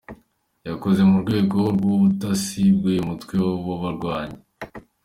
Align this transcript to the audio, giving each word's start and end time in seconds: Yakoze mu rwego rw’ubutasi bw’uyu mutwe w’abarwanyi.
Yakoze 0.67 1.01
mu 1.09 1.17
rwego 1.23 1.57
rw’ubutasi 1.75 2.63
bw’uyu 2.77 3.01
mutwe 3.09 3.33
w’abarwanyi. 3.67 4.39